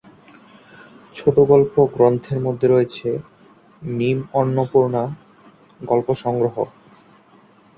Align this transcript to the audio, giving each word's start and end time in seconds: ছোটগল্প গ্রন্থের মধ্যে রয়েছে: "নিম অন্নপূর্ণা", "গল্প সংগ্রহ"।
ছোটগল্প 1.15 1.75
গ্রন্থের 1.95 2.39
মধ্যে 2.39 2.67
রয়েছে: 2.67 3.07
"নিম 3.81 4.17
অন্নপূর্ণা", 4.33 5.03
"গল্প 5.81 6.07
সংগ্রহ"। 6.15 6.55